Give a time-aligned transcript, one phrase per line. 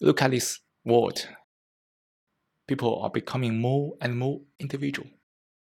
[0.00, 1.26] Look at this world.
[2.68, 5.08] People are becoming more and more individual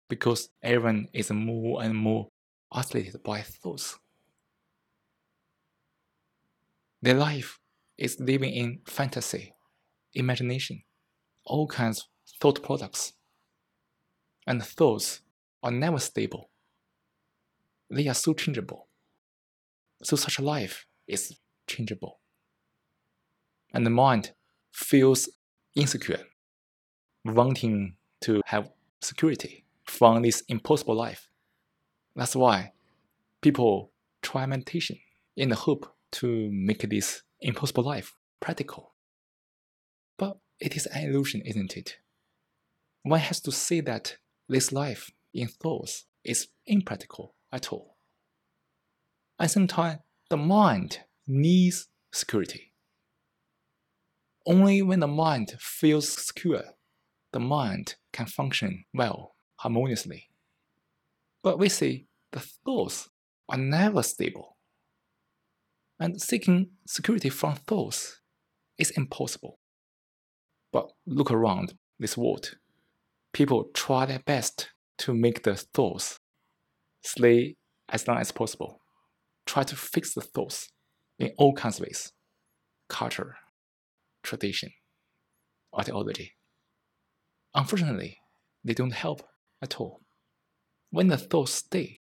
[0.09, 2.29] because everyone is more and more
[2.71, 3.99] isolated by thoughts.
[7.01, 7.59] Their life
[7.97, 9.53] is living in fantasy,
[10.13, 10.83] imagination,
[11.45, 12.05] all kinds of
[12.39, 13.13] thought products.
[14.47, 15.21] And thoughts
[15.61, 16.49] are never stable.
[17.89, 18.87] They are so changeable.
[20.01, 21.37] So such a life is
[21.67, 22.19] changeable.
[23.73, 24.31] And the mind
[24.71, 25.29] feels
[25.75, 26.21] insecure,
[27.25, 28.69] wanting to have
[29.01, 31.27] security from this impossible life.
[32.15, 32.73] That's why
[33.41, 33.91] people
[34.21, 34.99] try meditation
[35.35, 38.93] in the hope to make this impossible life practical.
[40.17, 41.97] But it is an illusion, isn't it?
[43.01, 44.17] One has to see that
[44.47, 47.97] this life in thoughts is impractical at all.
[49.39, 52.72] At the same time, the mind needs security.
[54.45, 56.63] Only when the mind feels secure,
[57.31, 60.29] the mind can function well, harmoniously.
[61.41, 63.09] But we see the thoughts
[63.49, 64.57] are never stable.
[65.99, 68.19] And seeking security from thoughts
[68.77, 69.59] is impossible.
[70.71, 72.57] But look around this world.
[73.31, 76.19] People try their best to make the thoughts
[77.03, 77.55] stay
[77.89, 78.81] as long as possible.
[79.45, 80.69] Try to fix the thoughts
[81.19, 82.11] in all kinds of ways
[82.89, 83.37] culture,
[84.23, 84.71] tradition,
[85.77, 86.33] ideology.
[87.53, 88.17] Unfortunately,
[88.63, 89.21] they don't help
[89.61, 90.01] at all.
[90.89, 91.99] When the thoughts stay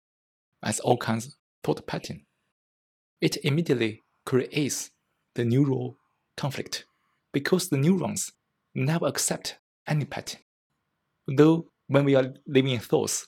[0.62, 1.32] as all kinds of
[1.64, 2.26] thought pattern,
[3.20, 4.90] it immediately creates
[5.34, 5.96] the neural
[6.36, 6.84] conflict
[7.32, 8.32] because the neurons
[8.74, 10.40] never accept any pattern.
[11.26, 13.26] Though when we are living in thoughts,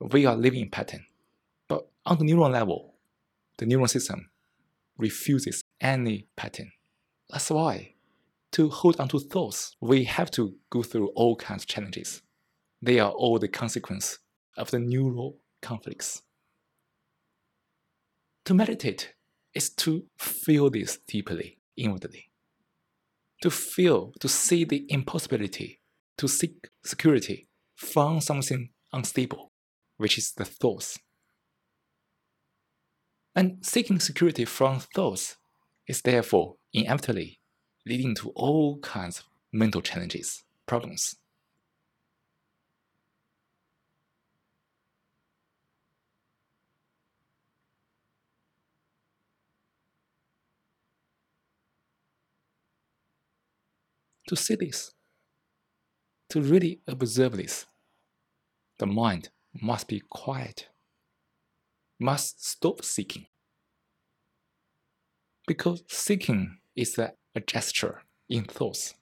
[0.00, 1.06] we are living in pattern.
[1.68, 2.94] But on the neuron level,
[3.58, 4.30] the neuron system
[4.98, 6.72] refuses any pattern.
[7.30, 7.94] That's why
[8.56, 12.22] to hold on to thoughts, we have to go through all kinds of challenges.
[12.80, 14.18] They are all the consequence
[14.56, 16.22] of the neural conflicts.
[18.46, 19.12] To meditate
[19.52, 22.30] is to feel this deeply, inwardly.
[23.42, 25.82] To feel, to see the impossibility,
[26.16, 29.52] to seek security from something unstable,
[29.98, 30.98] which is the thoughts.
[33.34, 35.36] And seeking security from thoughts
[35.86, 37.40] is therefore inevitably
[37.86, 41.16] leading to all kinds of mental challenges, problems.
[54.28, 54.90] To see this,
[56.30, 57.66] to really observe this,
[58.78, 60.66] the mind must be quiet,
[62.00, 63.26] must stop seeking.
[65.46, 68.94] Because seeking is a a gesture in thoughts.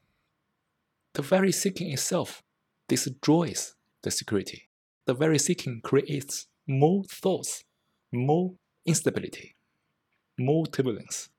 [1.15, 2.43] The very seeking itself
[2.89, 4.69] destroys the security.
[5.07, 7.65] The very seeking creates more thoughts,
[8.13, 9.55] more instability,
[10.37, 11.31] more turbulence.